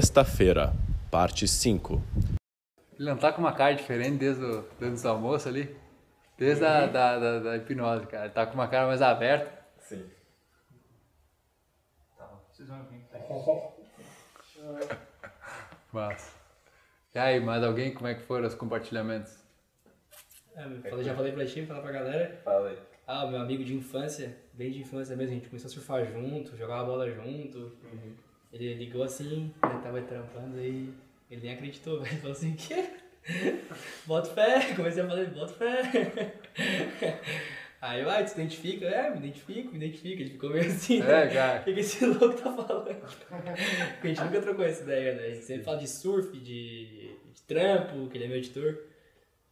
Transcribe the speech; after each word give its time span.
Sexta-feira, 0.00 0.72
parte 1.10 1.48
5. 1.48 2.00
Ele 2.96 3.08
não 3.10 3.16
tá 3.16 3.32
com 3.32 3.40
uma 3.40 3.52
cara 3.52 3.74
diferente 3.74 4.16
desde 4.18 4.44
o, 4.44 4.62
desde 4.78 5.04
o 5.04 5.10
almoço 5.10 5.48
ali? 5.48 5.76
Desde 6.38 6.64
a 6.64 6.86
da, 6.86 7.18
da, 7.18 7.38
da 7.40 7.56
hipnose, 7.56 8.06
cara. 8.06 8.26
Ele 8.26 8.32
tá 8.32 8.46
com 8.46 8.54
uma 8.54 8.68
cara 8.68 8.86
mais 8.86 9.02
aberta. 9.02 9.50
Sim. 9.80 10.08
Mas. 15.92 16.32
E 17.12 17.18
aí, 17.18 17.40
mais 17.40 17.64
alguém? 17.64 17.92
Como 17.92 18.06
é 18.06 18.14
que 18.14 18.22
foram 18.22 18.46
os 18.46 18.54
compartilhamentos? 18.54 19.36
É, 20.54 20.64
eu 20.64 20.80
falei- 20.82 21.04
já 21.04 21.14
falei 21.16 21.32
pra 21.32 21.44
ti, 21.44 21.66
falar 21.66 21.80
pra 21.80 21.90
galera. 21.90 22.40
Fala 22.44 22.68
aí. 22.68 22.78
Ah, 23.04 23.26
meu 23.26 23.40
amigo 23.40 23.64
de 23.64 23.74
infância, 23.74 24.36
bem 24.52 24.70
de 24.70 24.80
infância 24.80 25.16
mesmo, 25.16 25.32
a 25.32 25.34
gente 25.34 25.48
começou 25.48 25.68
a 25.68 25.72
surfar 25.72 26.04
junto, 26.04 26.56
jogava 26.56 26.84
bola 26.84 27.10
junto. 27.10 27.76
Ele 28.52 28.74
ligou 28.74 29.02
assim, 29.02 29.52
ele 29.62 29.82
tava 29.82 30.00
trampando 30.02 30.56
aí, 30.58 30.92
ele 31.30 31.40
nem 31.42 31.52
acreditou, 31.54 32.00
velho. 32.00 32.10
Ele 32.12 32.20
falou 32.20 32.32
assim, 32.36 32.54
que? 32.54 32.74
Bota 34.06 34.30
fé, 34.30 34.72
comecei 34.76 35.02
a 35.02 35.06
falar, 35.06 35.26
bota 35.26 35.52
fé. 35.54 36.32
Aí 37.80 38.00
eu, 38.00 38.10
ah, 38.10 38.22
tu 38.24 38.28
se 38.30 38.34
identifica? 38.40 38.86
É, 38.86 39.10
me 39.10 39.18
identifico, 39.18 39.70
me 39.70 39.76
identifico. 39.76 40.20
Ele 40.22 40.30
ficou 40.30 40.50
meio 40.50 40.66
assim, 40.66 41.00
É, 41.00 41.04
né? 41.26 41.26
cara. 41.28 41.60
O 41.60 41.64
que 41.64 41.74
que 41.74 41.80
esse 41.80 42.04
louco 42.06 42.34
tá 42.34 42.52
falando? 42.52 42.94
Porque 42.94 44.06
a 44.06 44.08
gente 44.08 44.20
nunca 44.24 44.42
trocou 44.42 44.64
essa 44.64 44.82
ideia, 44.82 45.14
né? 45.14 45.26
A 45.26 45.30
gente 45.30 45.44
sempre 45.44 45.62
fala 45.64 45.78
de 45.78 45.86
surf, 45.88 46.32
de, 46.38 47.14
de 47.32 47.42
trampo, 47.46 48.08
que 48.08 48.16
ele 48.18 48.24
é 48.24 48.28
meu 48.28 48.38
editor. 48.38 48.78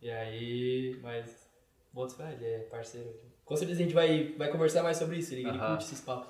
E 0.03 0.11
aí, 0.11 0.99
mas. 1.03 1.47
Bota 1.93 2.15
fé, 2.17 2.33
ele 2.33 2.45
é 2.47 2.59
parceiro 2.71 3.09
aqui. 3.11 3.27
Com 3.45 3.57
certeza 3.57 3.81
a 3.81 3.83
gente 3.85 3.95
vai, 3.95 4.35
vai 4.37 4.51
conversar 4.51 4.83
mais 4.83 4.97
sobre 4.97 5.19
isso, 5.19 5.33
ele, 5.33 5.43
ele 5.43 5.51
Aham. 5.51 5.69
curte 5.69 5.85
esses 5.85 6.01
papos. 6.01 6.29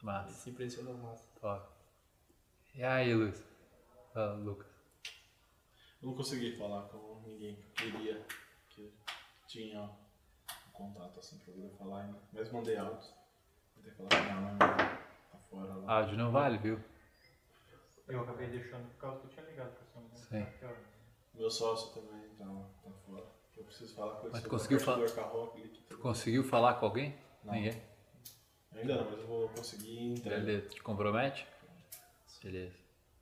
Ele 0.00 0.06
Mas, 0.06 0.30
se 0.36 0.50
impressionou 0.50 0.94
massa. 0.98 1.24
top. 1.40 1.68
E 2.74 2.82
aí, 2.84 3.12
Luiz? 3.14 3.42
Fala, 4.14 4.34
Lucas. 4.34 4.66
Eu 6.00 6.08
não 6.08 6.14
consegui 6.14 6.56
falar 6.56 6.82
com 6.88 7.20
ninguém 7.26 7.56
que 7.56 7.86
eu 7.86 7.92
queria, 7.92 8.26
que 8.68 8.94
tinha 9.48 9.82
um 9.82 10.70
contato 10.72 11.18
assim 11.18 11.38
pra 11.38 11.52
poder 11.52 11.70
falar 11.76 12.02
ainda. 12.02 12.18
Mas 12.32 12.52
mandei 12.52 12.76
áudios. 12.76 13.12
Tentei 13.74 13.92
falar 13.92 14.08
com 14.10 14.22
minha 14.22 14.40
mãe, 14.40 14.56
mas 14.60 14.76
tá 15.32 15.38
fora 15.50 15.74
lá. 15.74 15.92
Áudio 15.94 16.16
não 16.16 16.30
vale, 16.30 16.58
viu? 16.58 16.80
Eu 18.06 18.20
acabei 18.22 18.46
deixando 18.48 18.88
por 18.90 18.96
causa 19.00 19.20
que 19.20 19.26
eu 19.26 19.30
tinha 19.30 19.46
ligado 19.46 19.74
pra 19.74 19.84
sua 19.86 20.00
mãe. 20.02 20.16
Sim. 20.16 20.64
Hora? 20.64 20.78
Meu 21.34 21.50
sócio 21.50 22.00
também 22.00 22.28
tá, 22.36 22.44
tá 22.84 22.90
fora. 23.04 23.24
Eu 23.56 23.64
preciso 23.64 23.94
falar 23.94 24.14
com 24.16 24.22
ele 24.28 24.30
Mas 24.32 24.46
conseguiu 24.46 24.80
falar- 24.80 25.08
conseguiu 26.00 26.44
falar 26.44 26.74
com 26.74 26.86
alguém? 26.86 27.18
Não. 27.44 27.52
Ninguém? 27.54 27.82
Ainda 28.74 28.96
não, 28.96 29.10
mas 29.10 29.18
eu 29.18 29.26
vou 29.26 29.48
conseguir 29.48 30.12
entregar. 30.12 30.40
Beleza, 30.40 30.68
te 30.68 30.82
compromete? 30.82 31.46
Beleza, 32.42 32.74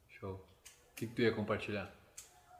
show. 0.08 0.34
O 0.34 0.94
que, 0.94 1.06
que 1.06 1.14
tu 1.14 1.22
ia 1.22 1.32
compartilhar? 1.32 1.94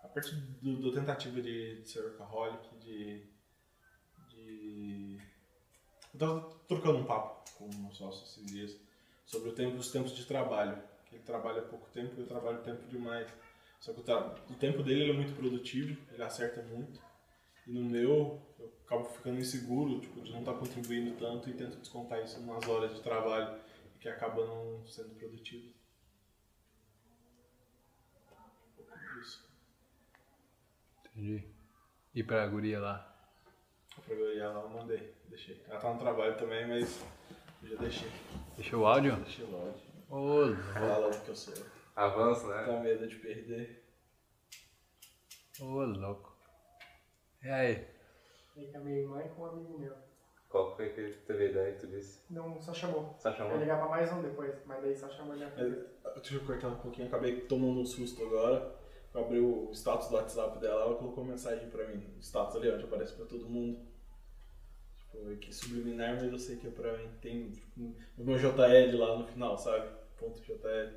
A 0.03 0.09
parte 0.09 0.35
do, 0.35 0.91
da 0.91 1.01
tentativa 1.01 1.41
de, 1.41 1.83
de 1.83 1.89
ser 1.89 2.01
workaholic, 2.01 2.77
de, 2.79 3.23
de... 4.29 5.19
Eu 6.15 6.19
tava 6.19 6.41
trocando 6.67 6.99
um 6.99 7.05
papo 7.05 7.51
com 7.57 7.67
o 7.67 7.79
meu 7.79 7.93
sócio 7.93 8.25
esses 8.25 8.47
dias 8.47 8.77
sobre 9.27 9.51
o 9.51 9.53
tempo, 9.53 9.77
os 9.77 9.91
tempos 9.91 10.15
de 10.15 10.25
trabalho. 10.25 10.83
Que 11.07 11.17
ele 11.17 11.25
trabalha 11.25 11.63
pouco 11.63 11.89
tempo 11.91 12.15
e 12.17 12.21
eu 12.21 12.27
trabalho 12.27 12.63
tempo 12.63 12.87
demais. 12.89 13.29
Só 13.81 13.93
que 13.93 14.01
o, 14.01 14.53
o 14.53 14.55
tempo 14.55 14.83
dele 14.83 15.03
ele 15.03 15.11
é 15.13 15.15
muito 15.15 15.37
produtivo, 15.37 16.01
ele 16.13 16.23
acerta 16.23 16.63
muito. 16.63 17.01
E 17.67 17.73
no 17.73 17.83
meu, 17.83 18.41
eu 18.61 18.73
acabo 18.85 19.05
ficando 19.07 19.41
inseguro, 19.41 20.01
tipo, 20.01 20.21
de 20.21 20.31
não 20.31 20.39
estar 20.41 20.55
contribuindo 20.55 21.19
tanto 21.19 21.51
e 21.51 21.55
tento 21.55 21.79
descontar 21.79 22.23
isso 22.23 22.41
nas 22.43 22.67
horas 22.69 22.95
de 22.95 23.03
trabalho, 23.03 23.61
que 23.99 24.09
acaba 24.09 24.47
não 24.47 24.87
sendo 24.87 25.17
produtivo. 25.17 25.75
Um 28.33 28.77
pouco 28.77 28.99
disso. 29.19 29.45
Entendi. 31.07 31.45
E 32.15 32.23
pra 32.23 32.47
guria 32.47 32.79
lá? 32.79 33.13
Pra 34.05 34.15
ir 34.15 34.39
lá, 34.39 34.61
eu 34.61 34.69
mandei, 34.69 35.13
deixei. 35.29 35.61
Ela 35.67 35.81
tá 35.81 35.93
no 35.93 35.99
trabalho 35.99 36.37
também, 36.37 36.69
mas 36.69 37.03
eu 37.63 37.71
já 37.71 37.77
deixei. 37.77 38.11
Deixou 38.57 38.83
o 38.83 38.87
áudio? 38.87 39.17
Deixei 39.17 39.45
o 39.45 39.57
áudio. 39.57 39.83
Ô, 40.09 40.19
louco. 40.19 40.63
Fala 40.73 41.09
o 41.09 41.21
que 41.25 41.29
eu 41.29 41.35
sou. 41.35 41.67
Avança, 41.97 42.47
né? 42.47 42.65
Tá 42.65 42.81
medo 42.81 43.09
de 43.09 43.17
perder. 43.17 43.85
Ô, 45.59 45.83
louco. 45.85 46.36
E 47.43 47.49
aí? 47.49 47.87
Falei 48.55 48.71
com 48.71 48.79
a 48.79 48.81
minha 48.81 48.99
irmã 48.99 49.23
e 49.25 49.29
com 49.29 49.43
um 49.43 49.47
amigo 49.47 49.79
meu. 49.79 49.95
Qual 50.49 50.75
foi 50.77 50.91
que 50.91 51.13
teve 51.27 51.45
a 51.45 51.51
ideia 51.51 51.73
que 51.73 51.81
tu 51.81 51.87
disse? 51.89 52.21
Não, 52.31 52.61
só 52.61 52.73
chamou. 52.73 53.15
Só 53.19 53.31
Eu 53.31 53.35
chamou? 53.37 53.59
ligar 53.59 53.79
pra 53.79 53.89
mais 53.89 54.13
um 54.13 54.23
depois, 54.23 54.55
mas 54.65 54.83
daí 54.83 54.97
só 54.97 55.09
chamou 55.11 55.35
ele 55.35 55.45
Mas, 55.45 56.15
deixa 56.15 56.35
eu 56.37 56.47
cortar 56.47 56.69
um 56.69 56.77
pouquinho, 56.77 57.09
acabei 57.09 57.41
tomando 57.43 57.81
um 57.81 57.87
susto 57.87 58.23
agora. 58.25 58.75
Eu 59.13 59.25
abri 59.25 59.41
o 59.41 59.71
status 59.73 60.09
do 60.09 60.17
WhatsApp 60.17 60.59
dela, 60.59 60.83
ela 60.83 60.97
colocou 60.97 61.25
mensagem 61.25 61.69
pra 61.69 61.87
mim. 61.89 62.07
O 62.17 62.21
status 62.21 62.57
ali, 62.57 62.71
onde 62.71 62.85
aparece 62.85 63.15
pra 63.15 63.27
todo 63.27 63.49
mundo. 63.49 63.81
Tipo, 64.99 65.33
é 65.33 65.37
que 65.37 65.55
subliminar, 65.55 66.15
mas 66.15 66.31
eu 66.33 66.39
sei 66.39 66.57
que 66.57 66.69
é 66.69 66.71
pra 66.71 66.97
mim. 66.97 67.11
Tem 67.21 67.51
tipo, 67.51 67.81
o 68.19 68.25
meu 68.25 68.39
JL 68.39 68.99
lá 68.99 69.19
no 69.19 69.27
final, 69.27 69.57
sabe? 69.59 69.89
Ponto 70.19 70.41
JL. 70.43 70.95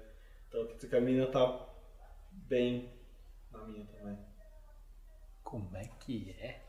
Então, 0.48 0.68
que 0.68 0.96
a 0.96 1.02
mina 1.02 1.28
tá 1.28 1.68
bem 2.32 2.92
na 3.52 3.64
minha 3.66 3.86
também. 3.86 4.18
Como 5.50 5.70
é 5.76 5.84
que 6.00 6.36
é? 6.40 6.60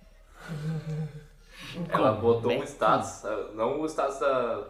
Ela 1.91 2.17
Como 2.17 2.21
botou 2.35 2.51
é 2.53 2.57
um 2.59 2.63
status, 2.65 3.25
ah, 3.27 3.51
não 3.55 3.81
o 3.81 3.87
status 3.87 4.19
da. 4.21 4.65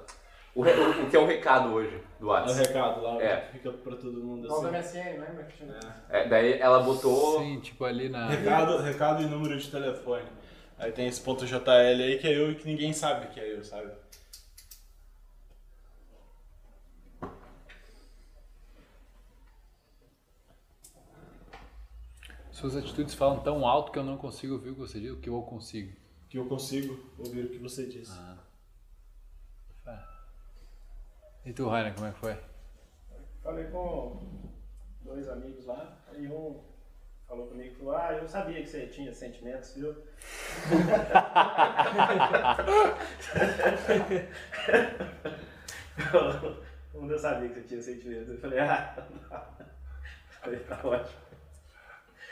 O, 0.53 0.63
re- 0.63 0.73
o- 0.73 1.05
o 1.07 1.11
que 1.11 1.17
é 1.17 1.21
o 1.21 1.27
recado 1.27 1.73
hoje 1.73 2.03
do 2.19 2.27
É 2.27 2.29
o 2.29 2.33
WhatsApp. 2.33 2.67
recado 2.69 3.01
lá, 3.03 3.23
É. 3.23 3.37
que 3.43 3.53
fica 3.53 3.71
pra 3.71 3.95
todo 3.97 4.13
mundo 4.21 4.53
assim. 4.53 4.67
MSN, 4.67 5.19
lembra? 5.21 5.45
que 5.45 5.57
tinha- 5.57 5.79
É. 6.11 6.23
É, 6.23 6.29
daí 6.29 6.59
ela 6.61 6.81
botou. 6.81 7.39
Sim, 7.41 7.61
tipo 7.61 7.85
ali 7.85 8.09
na. 8.09 8.27
Recado, 8.29 8.79
recado 8.79 9.23
e 9.23 9.27
número 9.27 9.57
de 9.57 9.71
telefone. 9.71 10.25
Aí 10.77 10.91
tem 10.91 11.07
esse 11.07 11.21
ponto 11.21 11.47
JL 11.47 12.03
aí 12.03 12.19
que 12.19 12.27
é 12.27 12.37
eu 12.37 12.51
e 12.51 12.55
que 12.57 12.67
ninguém 12.67 12.93
sabe 12.93 13.29
que 13.29 13.39
é 13.39 13.53
eu, 13.55 13.63
sabe? 13.63 13.93
Suas 22.61 22.77
atitudes 22.77 23.15
falam 23.15 23.41
tão 23.43 23.67
alto 23.67 23.91
que 23.91 23.99
eu 23.99 24.05
não 24.05 24.19
consigo 24.19 24.53
ouvir 24.53 24.69
o 24.69 24.75
que 24.75 24.81
você 24.81 25.01
diz, 25.01 25.13
o 25.13 25.17
que 25.17 25.31
eu 25.31 25.41
consigo. 25.41 25.97
Que 26.29 26.37
eu 26.37 26.47
consigo 26.47 27.11
ouvir 27.19 27.47
o 27.47 27.49
que 27.49 27.57
você 27.57 27.87
disse. 27.87 28.13
Ah. 28.13 28.37
E 31.47 31.55
tu, 31.55 31.67
Rainer, 31.71 31.95
como 31.95 32.07
é 32.07 32.13
que 32.13 32.19
foi? 32.19 32.37
Falei 33.43 33.65
com 33.69 34.53
dois 35.01 35.27
amigos 35.31 35.65
lá, 35.65 35.97
aí 36.09 36.29
um 36.29 36.61
falou 37.27 37.47
comigo, 37.47 37.77
falou, 37.77 37.97
ah, 37.97 38.13
eu 38.13 38.29
sabia 38.29 38.61
que 38.61 38.69
você 38.69 38.89
tinha 38.89 39.15
sentimentos, 39.15 39.73
viu? 39.75 39.97
um 46.95 47.11
eu 47.11 47.19
sabia 47.19 47.49
que 47.49 47.55
você 47.55 47.63
tinha 47.63 47.81
sentimentos. 47.81 48.29
Eu 48.29 48.39
falei, 48.39 48.59
ah, 48.59 49.09
tá. 49.31 49.51
Falei, 50.43 50.61
tá 50.61 50.79
ótimo. 50.85 51.30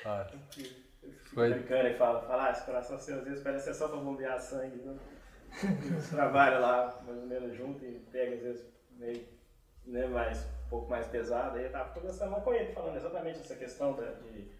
Ah, 0.04 0.26
Fico 0.50 1.34
Foi. 1.34 1.52
brincando 1.52 1.88
e 1.88 1.94
fala, 1.94 2.22
fala, 2.22 2.48
ah, 2.48 2.50
esse 2.52 2.64
coração 2.64 2.98
seu 2.98 3.18
às 3.18 3.24
vezes 3.24 3.42
parece 3.42 3.66
ser 3.66 3.74
só 3.74 3.88
pra 3.88 3.98
bombear 3.98 4.40
sangue, 4.40 4.76
viu? 4.78 4.96
Eles 5.62 6.08
trabalham 6.10 6.60
lá 6.60 7.00
mais 7.06 7.18
ou 7.18 7.26
menos 7.26 7.56
junto 7.56 7.84
e 7.84 7.98
pega 8.10 8.34
às 8.36 8.42
vezes 8.42 8.66
meio 8.90 9.26
né, 9.84 10.06
mais, 10.06 10.44
um 10.66 10.68
pouco 10.68 10.90
mais 10.90 11.06
pesado. 11.06 11.56
Aí 11.56 11.64
eu 11.64 11.72
tava 11.72 11.90
conversando 11.94 12.32
lá 12.32 12.40
com 12.40 12.52
ele, 12.52 12.72
falando 12.72 12.96
exatamente 12.96 13.38
essa 13.40 13.56
questão 13.56 13.94
da- 13.94 14.12
de 14.12 14.50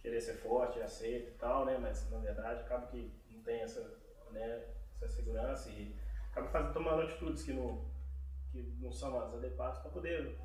querer 0.00 0.20
ser 0.20 0.34
forte, 0.34 0.80
aceito 0.80 1.28
e 1.30 1.34
tal, 1.34 1.66
né? 1.66 1.76
Mas 1.78 2.08
na 2.10 2.18
verdade 2.18 2.60
acaba 2.60 2.86
que 2.86 3.12
não 3.30 3.42
tem 3.42 3.60
essa, 3.60 3.80
né, 4.30 4.62
essa 4.94 5.08
segurança 5.08 5.68
e 5.70 5.94
acaba 6.30 6.48
fazendo, 6.48 6.72
tomando 6.72 7.02
atitudes 7.02 7.42
que 7.42 7.52
não, 7.52 7.84
que 8.50 8.62
não 8.80 8.90
são 8.92 9.20
as 9.20 9.34
adequadas 9.34 9.78
para 9.80 9.90
poder 9.90 10.38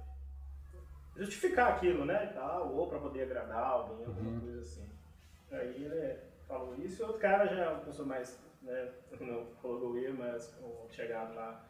justificar 1.16 1.74
aquilo, 1.74 2.06
né? 2.06 2.30
E 2.32 2.34
tal, 2.34 2.74
ou 2.74 2.88
para 2.88 3.00
poder 3.00 3.24
agradar 3.24 3.66
alguém, 3.66 4.06
alguma 4.06 4.42
coisa 4.42 4.62
assim. 4.62 4.90
Aí 5.52 5.84
ele 5.84 6.20
falou 6.48 6.76
isso 6.76 7.02
e 7.02 7.06
outro 7.06 7.20
cara 7.20 7.48
já 7.48 7.64
é 7.64 7.70
uma 7.70 7.82
pessoa 7.82 8.08
mais, 8.08 8.40
né, 8.62 8.92
não 9.20 9.46
colocou 9.62 9.98
eu, 9.98 10.14
mas 10.14 10.54
um 10.62 10.90
chegado 10.90 11.36
lá 11.36 11.64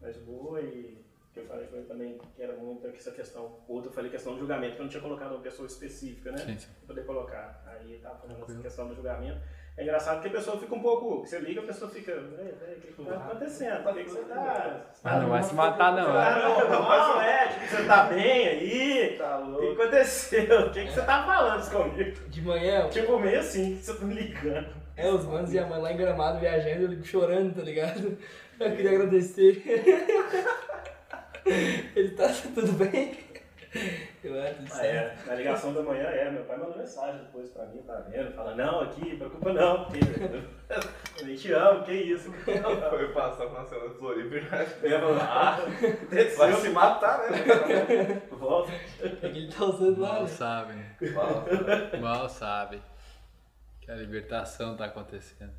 mais 0.00 0.16
boa 0.18 0.60
e 0.60 1.04
eu 1.40 1.46
falei 1.46 1.66
foi 1.66 1.82
também 1.82 2.18
que 2.36 2.42
era 2.42 2.54
muito 2.54 2.86
essa 2.86 3.10
questão. 3.12 3.56
Outro 3.68 3.90
eu 3.90 3.94
falei 3.94 4.10
questão 4.10 4.34
do 4.34 4.38
julgamento, 4.38 4.74
que 4.74 4.80
eu 4.80 4.84
não 4.84 4.90
tinha 4.90 5.02
colocado 5.02 5.32
uma 5.32 5.40
pessoa 5.42 5.66
específica, 5.66 6.30
né? 6.32 6.38
Sim, 6.38 6.58
sim. 6.58 6.68
Pra 6.78 6.94
poder 6.94 7.06
colocar. 7.06 7.62
Aí 7.66 7.98
tava 8.02 8.14
falando 8.16 8.30
essa 8.32 8.36
Tranquilo. 8.38 8.62
questão 8.62 8.88
do 8.88 8.94
julgamento. 8.94 9.38
É 9.76 9.82
engraçado 9.82 10.20
que 10.20 10.28
a 10.28 10.32
pessoa 10.32 10.58
fica 10.58 10.74
um 10.74 10.80
pouco. 10.82 11.20
Você 11.20 11.38
liga, 11.38 11.60
a 11.60 11.64
pessoa 11.64 11.90
fica. 11.90 12.10
"Ei, 12.12 12.54
ei, 12.68 12.76
O 12.76 12.80
que 12.80 12.92
que 12.92 13.04
tá 13.04 13.16
acontecendo? 13.16 13.82
Por 13.82 13.94
que 13.94 14.04
que 14.04 14.10
você 14.10 14.22
tá. 14.24 14.80
Ah, 15.04 15.20
não 15.20 15.28
vai 15.30 15.42
se 15.42 15.54
matar 15.54 15.92
não, 15.96 16.10
Ah, 16.10 16.34
né? 16.36 16.42
não, 16.42 16.68
não, 16.70 17.20
é, 17.22 17.48
tipo, 17.48 17.66
você 17.66 17.84
tá 17.86 18.02
bem 18.04 18.48
aí? 18.48 19.16
Tá 19.16 19.38
O 19.38 19.44
que 19.44 19.50
louco. 19.66 19.82
aconteceu? 19.82 20.66
O 20.66 20.70
que, 20.70 20.84
que 20.84 20.92
você 20.92 21.02
tá 21.02 21.24
falando 21.24 21.70
comigo? 21.70 22.28
De 22.28 22.42
manhã, 22.42 22.88
Tipo, 22.90 23.18
meio 23.18 23.38
assim, 23.40 23.76
você 23.80 23.94
tá 23.94 24.04
me 24.04 24.14
ligando. 24.14 24.68
é 24.96 25.08
os 25.10 25.24
manos 25.24 25.54
e 25.54 25.58
a 25.58 25.64
mãe 25.66 25.80
lá 25.80 25.92
em 25.92 25.96
Gramado 25.96 26.40
viajando, 26.40 26.82
eu 26.82 26.88
ligo 26.88 27.04
chorando, 27.04 27.54
tá 27.54 27.62
ligado? 27.62 28.18
Eu 28.60 28.76
queria 28.76 28.90
agradecer. 28.90 29.62
Ele 31.46 32.10
tá 32.10 32.28
tudo 32.54 32.72
bem? 32.72 33.30
Eu 34.22 34.32
tudo 34.54 34.68
Ah, 34.72 34.86
é. 34.86 35.16
Na 35.26 35.34
ligação 35.34 35.72
da 35.72 35.82
manhã, 35.82 36.04
é, 36.08 36.28
meu 36.30 36.44
pai 36.44 36.58
mandou 36.58 36.76
mensagem 36.76 37.22
depois 37.22 37.50
pra 37.50 37.66
mim, 37.66 37.82
tá 37.82 38.00
vendo? 38.00 38.32
Fala, 38.34 38.54
não, 38.56 38.80
aqui, 38.80 39.16
preocupa 39.16 39.52
não, 39.52 39.84
porque 39.84 40.00
eu 41.20 41.26
nem 41.26 41.36
te 41.36 41.52
amo, 41.52 41.84
que 41.84 41.92
isso. 41.92 42.32
Foi 42.42 43.12
passar 43.12 43.48
na 43.50 43.64
cena 43.64 43.88
do 43.88 43.94
Floripa 43.94 44.34
e 44.34 44.92
ah, 45.20 45.58
vai 46.36 46.52
se 46.52 46.68
matar, 46.70 47.30
né? 47.30 48.22
volta. 48.32 48.72
É 49.00 49.08
que 49.08 49.38
ele 49.38 49.52
tá 49.52 49.64
usando 49.64 50.00
lá, 50.00 50.12
Mal 50.14 50.22
né? 50.22 50.28
sabe, 50.28 50.74
Fala. 51.14 51.44
mal 52.00 52.28
sabe 52.28 52.82
que 53.80 53.90
a 53.90 53.94
libertação 53.94 54.76
tá 54.76 54.86
acontecendo. 54.86 55.52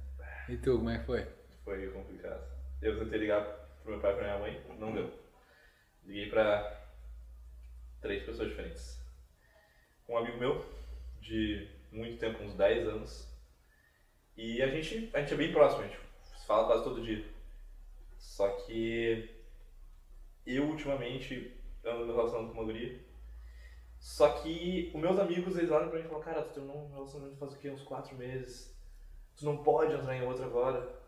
E 0.50 0.58
tu, 0.58 0.78
como 0.78 0.90
é 0.90 0.98
que 1.00 1.06
foi? 1.06 1.28
Foi 1.64 1.88
complicado. 1.88 2.42
Eu 2.82 3.00
tentei 3.00 3.20
ligar 3.20 3.42
pro 3.84 3.94
meu 3.94 4.02
pai 4.02 4.12
e 4.12 4.16
pra 4.16 4.24
minha 4.24 4.38
mãe, 4.38 4.62
não 4.78 4.92
deu. 4.92 5.10
Liguei 6.04 6.30
pra 6.30 6.88
três 8.02 8.24
pessoas 8.24 8.50
diferentes. 8.50 9.00
Um 10.10 10.18
amigo 10.18 10.38
meu, 10.38 10.66
de 11.20 11.70
muito 11.92 12.20
tempo, 12.20 12.44
uns 12.44 12.56
10 12.56 12.88
anos. 12.88 13.28
E 14.36 14.62
a 14.62 14.68
gente, 14.68 15.10
a 15.14 15.20
gente 15.20 15.34
é 15.34 15.38
bem 15.38 15.52
próximo, 15.52 15.84
a 15.84 15.88
gente 15.88 16.00
se 16.24 16.46
fala 16.46 16.68
quase 16.68 16.84
todo 16.84 17.04
dia. 17.04 17.26
Só 18.18 18.50
que 18.66 19.30
eu 20.46 20.66
ultimamente 20.66 21.56
ando 21.86 22.06
me 22.06 22.14
relacionando 22.14 22.50
com 22.50 22.54
uma 22.56 22.66
guria. 22.66 23.00
Só 24.00 24.30
que 24.42 24.92
os 24.94 25.00
meus 25.00 25.20
amigos, 25.20 25.56
eles 25.58 25.70
olham 25.70 25.90
pra 25.90 26.00
mim 26.00 26.06
e 26.06 26.08
falam, 26.08 26.24
cara, 26.24 26.42
tu 26.42 26.54
terminou 26.54 26.86
um 26.86 26.94
relacionamento 26.94 27.38
faz 27.38 27.54
o 27.54 27.58
quê? 27.58 27.70
Uns 27.70 27.84
4 27.84 28.16
meses. 28.18 28.76
Tu 29.38 29.46
não 29.46 29.64
pode 29.64 29.94
entrar 29.94 30.16
em 30.16 30.24
outro 30.24 30.44
agora. 30.44 31.00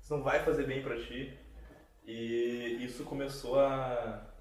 Isso 0.00 0.14
não 0.14 0.22
vai 0.22 0.44
fazer 0.44 0.66
bem 0.66 0.82
pra 0.82 1.00
ti. 1.00 1.38
E 2.04 2.78
isso 2.80 3.04
começou 3.04 3.58
a. 3.58 4.31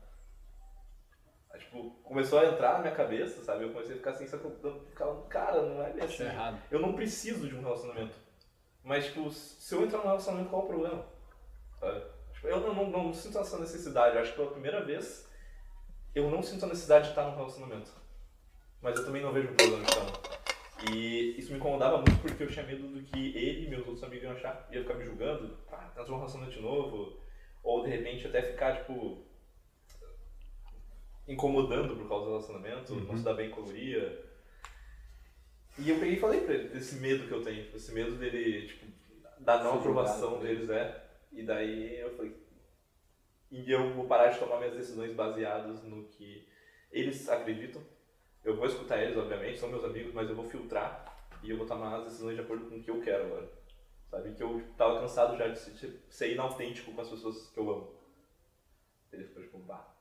tipo, 1.72 1.90
começou 2.04 2.40
a 2.40 2.46
entrar 2.46 2.74
na 2.74 2.80
minha 2.80 2.94
cabeça, 2.96 3.42
sabe? 3.44 3.64
Eu 3.64 3.72
comecei 3.72 3.94
a 3.94 3.98
ficar 3.98 4.12
assim, 4.12 4.28
só 4.28 4.38
que 4.38 4.46
eu 4.46 4.86
ficava, 4.90 5.22
cara, 5.24 5.62
não 5.62 5.82
é 5.82 5.92
assim. 6.04 6.24
é 6.24 6.28
errado. 6.28 6.62
Eu 6.70 6.80
não 6.80 6.94
preciso 6.94 7.48
de 7.48 7.56
um 7.56 7.62
relacionamento. 7.62 8.16
Mas, 8.84 9.06
tipo, 9.06 9.32
se 9.32 9.74
eu 9.74 9.84
entrar 9.84 10.00
num 10.00 10.06
relacionamento, 10.06 10.50
qual 10.50 10.64
é 10.64 10.66
o 10.66 10.68
problema? 10.68 11.06
Sabe? 11.80 12.04
Tipo, 12.34 12.48
eu 12.48 12.60
não, 12.60 12.74
não, 12.74 12.90
não 12.90 13.14
sinto 13.14 13.40
essa 13.40 13.58
necessidade. 13.58 14.16
Eu 14.16 14.22
acho 14.22 14.32
que 14.32 14.38
pela 14.38 14.52
primeira 14.52 14.84
vez, 14.84 15.30
eu 16.14 16.30
não 16.30 16.44
sinto 16.44 16.66
a 16.66 16.68
necessidade 16.68 17.06
de 17.06 17.12
estar 17.12 17.24
num 17.24 17.36
relacionamento. 17.36 17.92
Mas 18.82 18.98
eu 18.98 19.06
também 19.06 19.22
não 19.22 19.32
vejo 19.32 19.50
um 19.50 19.56
problema 19.56 19.84
em 19.84 19.86
estar. 19.86 20.32
E 20.92 21.38
isso 21.38 21.52
me 21.52 21.60
incomodava 21.60 21.98
muito 21.98 22.20
porque 22.22 22.42
eu 22.42 22.48
tinha 22.48 22.66
medo 22.66 22.88
do 22.88 23.04
que 23.04 23.38
ele 23.38 23.68
e 23.68 23.70
meus 23.70 23.86
outros 23.86 24.04
amigos 24.04 24.24
iam 24.24 24.34
achar. 24.34 24.68
Ia 24.72 24.82
ficar 24.82 24.96
me 24.96 25.06
julgando, 25.06 25.56
ah, 25.72 25.92
num 25.96 26.16
relacionamento 26.16 26.58
de 26.58 26.62
novo. 26.62 27.20
Ou 27.64 27.84
de 27.84 27.92
repente 27.92 28.26
até 28.26 28.42
ficar, 28.42 28.78
tipo, 28.78 29.24
incomodando 31.32 31.96
por 31.96 32.08
causa 32.08 32.26
do 32.26 32.32
relacionamento, 32.32 32.96
não 32.96 33.18
se 33.18 33.24
dar 33.24 33.34
bem 33.34 33.50
com 33.50 33.62
a 33.62 33.66
guria. 33.66 34.32
E 35.78 35.90
eu 35.90 36.00
peguei 36.00 36.16
e 36.16 36.20
falei 36.20 36.42
pra 36.42 36.54
ele 36.54 36.70
desse 36.70 36.96
medo 36.96 37.28
que 37.28 37.34
eu 37.34 37.44
tenho, 37.44 37.76
esse 37.76 37.94
medo 37.94 38.16
dele, 38.18 38.68
tipo, 38.68 38.86
da 39.40 39.64
não 39.64 39.80
aprovação 39.80 40.32
julgado. 40.32 40.48
deles, 40.48 40.70
é. 40.70 41.04
E 41.32 41.44
daí 41.44 42.00
eu 42.00 42.16
falei, 42.16 42.36
e 43.50 43.72
eu 43.72 43.94
vou 43.94 44.06
parar 44.06 44.28
de 44.28 44.40
tomar 44.40 44.58
minhas 44.58 44.76
decisões 44.76 45.14
baseadas 45.14 45.84
no 45.84 46.06
que 46.06 46.48
eles 46.92 47.28
acreditam. 47.30 47.82
Eu 48.44 48.56
vou 48.56 48.66
escutar 48.66 49.02
eles, 49.02 49.18
obviamente, 49.18 49.60
são 49.60 49.70
meus 49.70 49.84
amigos, 49.84 50.14
mas 50.14 50.30
eu 50.30 50.36
vou 50.36 50.50
filtrar 50.50 51.06
e 51.44 51.50
eu 51.50 51.58
vou 51.58 51.66
tomar 51.66 51.98
as 51.98 52.06
decisões 52.06 52.36
de 52.36 52.42
acordo 52.42 52.66
com 52.66 52.78
o 52.78 52.84
que 52.84 52.92
eu 52.92 53.02
quero 53.02 53.26
agora. 53.26 53.50
Sabe? 54.10 54.34
Que 54.34 54.44
eu 54.44 54.62
tava 54.78 55.00
cansado 55.00 55.38
já 55.38 55.48
de 55.48 55.58
ser, 55.58 56.04
ser 56.10 56.34
inautêntico 56.34 56.92
com 56.92 57.02
as 57.02 57.10
pessoas 57.10 57.50
que 57.50 57.60
eu 57.60 57.70
amo. 57.70 57.96
Ele 59.12 59.26
ficou 59.26 59.44
tipo, 59.44 59.60
bah. 59.60 59.96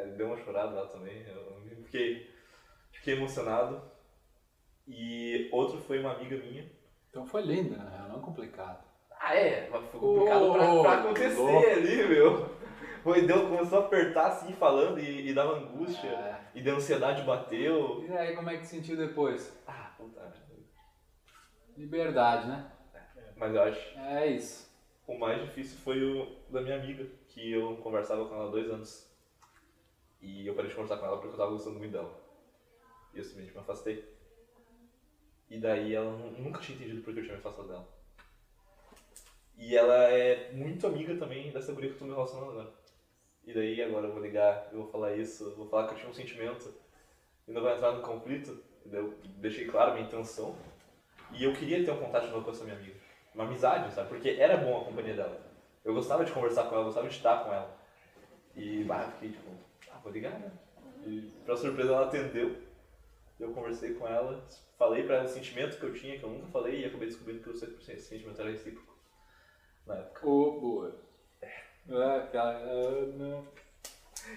Ele 0.00 0.12
deu 0.12 0.26
uma 0.26 0.36
chorada 0.36 0.70
lá 0.70 0.86
também. 0.86 1.26
Eu 1.26 1.62
fiquei, 1.84 2.30
fiquei 2.92 3.14
emocionado. 3.14 3.82
E 4.86 5.48
outro 5.52 5.78
foi 5.78 6.00
uma 6.00 6.12
amiga 6.12 6.36
minha. 6.36 6.70
Então 7.10 7.26
foi 7.26 7.42
lindo, 7.42 7.74
real, 7.74 8.08
não 8.08 8.20
complicado. 8.20 8.84
Ah, 9.20 9.34
é? 9.34 9.68
Mas 9.70 9.84
foi 9.90 10.00
complicado 10.00 10.52
pra, 10.52 10.80
pra 10.80 10.92
acontecer 11.00 11.72
ali, 11.72 12.08
meu. 12.08 12.58
Foi, 13.02 13.26
deu, 13.26 13.48
começou 13.48 13.78
a 13.78 13.84
apertar 13.86 14.26
assim, 14.26 14.52
falando, 14.52 14.98
e, 14.98 15.28
e 15.28 15.34
dava 15.34 15.56
angústia. 15.58 16.08
É. 16.08 16.40
E 16.54 16.62
da 16.62 16.72
ansiedade 16.72 17.22
bateu. 17.22 18.04
E 18.06 18.12
aí, 18.12 18.34
como 18.34 18.50
é 18.50 18.56
que 18.58 18.66
sentiu 18.66 18.96
depois? 18.96 19.56
Ah, 19.66 19.92
merda. 19.98 20.34
Liberdade, 21.76 22.48
né? 22.48 22.70
Mas 23.36 23.54
eu 23.54 23.62
acho 23.62 23.98
É 23.98 24.26
isso. 24.26 24.68
o 25.06 25.16
mais 25.16 25.40
difícil 25.42 25.78
foi 25.78 26.02
o 26.02 26.36
da 26.50 26.60
minha 26.60 26.76
amiga, 26.76 27.06
que 27.28 27.52
eu 27.52 27.76
conversava 27.76 28.26
com 28.28 28.34
ela 28.34 28.48
há 28.48 28.50
dois 28.50 28.68
anos. 28.68 29.07
E 30.20 30.46
eu 30.46 30.54
parei 30.54 30.68
de 30.68 30.74
conversar 30.74 30.96
com 30.98 31.06
ela 31.06 31.16
porque 31.16 31.34
eu 31.34 31.38
tava 31.38 31.52
gostando 31.52 31.78
muito 31.78 31.92
dela. 31.92 32.10
E 33.14 33.18
eu 33.18 33.24
simplesmente 33.24 33.54
me 33.54 33.60
afastei. 33.60 34.04
E 35.48 35.58
daí 35.58 35.94
ela 35.94 36.10
nu- 36.10 36.30
nunca 36.32 36.60
tinha 36.60 36.76
entendido 36.76 37.02
porque 37.02 37.20
eu 37.20 37.24
tinha 37.24 37.34
me 37.34 37.40
afastado 37.40 37.68
dela. 37.68 37.86
E 39.56 39.76
ela 39.76 39.94
é 40.04 40.50
muito 40.52 40.86
amiga 40.86 41.16
também 41.16 41.50
dessa 41.52 41.72
guria 41.72 41.88
que 41.88 41.94
eu 41.96 41.98
tô 41.98 42.04
me 42.04 42.12
relacionando 42.14 42.50
agora. 42.52 42.72
E 43.44 43.52
daí 43.52 43.82
agora 43.82 44.06
eu 44.06 44.12
vou 44.12 44.22
ligar, 44.22 44.68
eu 44.70 44.82
vou 44.82 44.90
falar 44.90 45.14
isso, 45.14 45.54
vou 45.56 45.66
falar 45.66 45.86
que 45.88 45.94
eu 45.94 45.98
tinha 45.98 46.10
um 46.10 46.14
sentimento. 46.14 46.72
E 47.46 47.52
não 47.52 47.62
vai 47.62 47.74
entrar 47.74 47.92
no 47.92 48.02
conflito. 48.02 48.62
E 48.84 48.88
daí 48.88 49.00
eu 49.00 49.14
deixei 49.38 49.66
claro 49.66 49.94
minha 49.94 50.06
intenção. 50.06 50.54
E 51.32 51.44
eu 51.44 51.52
queria 51.54 51.84
ter 51.84 51.90
um 51.90 51.98
contato 51.98 52.28
novo 52.28 52.44
com 52.44 52.50
essa 52.50 52.64
minha 52.64 52.76
amiga. 52.76 52.94
Uma 53.34 53.44
amizade, 53.44 53.92
sabe? 53.94 54.08
Porque 54.08 54.30
era 54.30 54.56
bom 54.56 54.80
a 54.80 54.84
companhia 54.84 55.14
dela. 55.14 55.40
Eu 55.84 55.94
gostava 55.94 56.24
de 56.24 56.32
conversar 56.32 56.64
com 56.64 56.70
ela, 56.74 56.80
eu 56.80 56.86
gostava 56.86 57.08
de 57.08 57.14
estar 57.14 57.44
com 57.44 57.52
ela. 57.52 57.74
E 58.54 58.84
bah, 58.84 59.10
fiquei 59.12 59.30
tipo, 59.30 59.50
ah, 59.98 60.00
vou 60.02 60.12
ligar, 60.12 60.38
né? 60.38 60.52
E 61.04 61.32
pra 61.44 61.56
surpresa 61.56 61.92
ela 61.92 62.06
atendeu. 62.06 62.56
Eu 63.38 63.52
conversei 63.52 63.94
com 63.94 64.06
ela, 64.06 64.44
falei 64.76 65.04
pra 65.04 65.16
ela 65.16 65.24
o 65.24 65.28
sentimento 65.28 65.78
que 65.78 65.84
eu 65.84 65.94
tinha, 65.94 66.18
que 66.18 66.24
eu 66.24 66.30
nunca 66.30 66.48
falei, 66.48 66.80
e 66.80 66.84
acabei 66.86 67.08
descobrindo 67.08 67.42
que 67.42 67.50
o 67.50 67.52
esse 67.52 68.00
sentimento 68.00 68.40
era 68.40 68.50
recíproco. 68.50 68.96
Na 69.86 69.94
época. 69.94 70.26
Ô, 70.26 70.60
boa. 70.60 71.00
É, 71.40 71.62
ah, 71.90 73.06
não. 73.16 73.46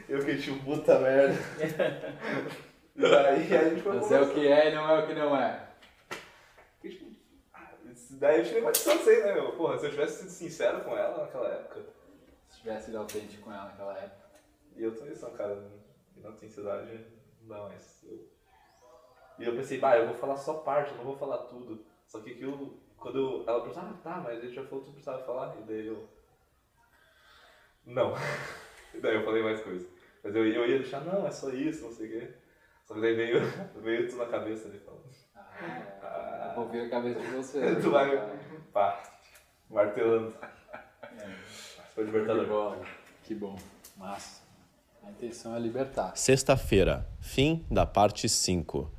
Eu 0.07 0.19
fiquei 0.19 0.37
tipo, 0.37 0.63
puta 0.63 0.99
merda. 0.99 1.33
e 2.95 3.01
daí 3.01 3.57
a 3.57 3.69
gente 3.69 3.81
foi 3.81 3.95
Mas 3.95 4.11
é 4.11 4.21
o 4.21 4.33
que 4.33 4.47
é 4.47 4.69
e 4.69 4.75
não 4.75 4.89
é 4.89 5.03
o 5.03 5.07
que 5.07 5.13
não 5.13 5.35
é. 5.35 5.67
Tipo, 6.81 7.11
ah, 7.53 7.71
Daí 8.11 8.39
eu 8.39 8.45
tirei 8.45 8.61
uma 8.61 8.71
distância 8.71 9.11
aí, 9.11 9.23
né, 9.23 9.33
meu? 9.33 9.51
Porra, 9.53 9.79
se 9.79 9.87
eu 9.87 9.91
tivesse 9.91 10.19
sido 10.19 10.29
sincero 10.29 10.83
com 10.83 10.95
ela 10.95 11.25
naquela 11.25 11.49
época. 11.49 11.81
Se 12.49 12.59
tivesse 12.59 12.85
sido 12.85 12.99
autêntico 12.99 13.43
com 13.43 13.51
ela 13.51 13.65
naquela 13.65 13.97
época. 13.97 14.20
E 14.75 14.83
eu 14.83 14.95
também 14.95 15.15
sou 15.15 15.29
um 15.29 15.33
cara 15.33 15.69
de 16.15 16.25
autenticidade, 16.25 17.05
não 17.41 17.49
dá 17.49 17.63
mais. 17.63 18.03
Eu... 18.03 18.27
E 19.39 19.45
eu 19.45 19.55
pensei, 19.55 19.79
bah, 19.79 19.97
eu 19.97 20.07
vou 20.07 20.15
falar 20.15 20.37
só 20.37 20.55
parte, 20.55 20.91
eu 20.91 20.97
não 20.97 21.03
vou 21.03 21.17
falar 21.17 21.39
tudo. 21.45 21.83
Só 22.07 22.19
que 22.19 22.31
aquilo, 22.31 22.77
quando 22.97 23.17
eu, 23.17 23.43
ela 23.47 23.63
pensou, 23.63 23.81
ah, 23.83 23.99
tá, 24.03 24.17
mas 24.17 24.43
ele 24.43 24.53
já 24.53 24.63
falou 24.63 24.83
tudo 24.83 24.95
que 24.95 25.01
precisava 25.01 25.23
falar. 25.23 25.57
E 25.59 25.63
daí 25.63 25.87
eu. 25.87 26.07
Não. 27.85 28.13
e 28.93 28.99
daí 28.99 29.15
eu 29.15 29.25
falei 29.25 29.41
mais 29.43 29.61
coisas. 29.61 29.87
Mas 30.23 30.35
eu, 30.35 30.45
eu 30.45 30.67
ia 30.67 30.79
deixar, 30.79 31.01
não, 31.01 31.25
é 31.25 31.31
só 31.31 31.49
isso, 31.49 31.85
não 31.85 31.91
sei 31.91 32.07
o 32.07 32.11
quê. 32.11 32.33
Só 32.85 32.93
que 32.93 33.01
daí 33.01 33.15
veio, 33.15 33.39
veio 33.81 34.07
tudo 34.07 34.19
na 34.19 34.29
cabeça 34.29 34.67
ali 34.67 34.79
falando. 34.79 35.01
Ah, 36.03 36.53
vou 36.55 36.67
ver 36.67 36.85
a 36.85 36.89
cabeça 36.89 37.19
de 37.19 37.27
você. 37.27 37.75
Tu 37.81 37.89
vai. 37.89 38.39
Pá, 38.73 39.01
martelando. 39.69 40.35
Foi 41.93 42.05
Que 42.05 42.11
libertador. 42.11 42.45
bom. 42.47 42.85
Que 43.23 43.35
bom. 43.35 43.57
Massa. 43.97 44.41
A 45.03 45.09
intenção 45.09 45.55
é 45.55 45.59
libertar. 45.59 46.15
Sexta-feira, 46.15 47.07
fim 47.19 47.65
da 47.71 47.87
parte 47.87 48.29
5. 48.29 48.91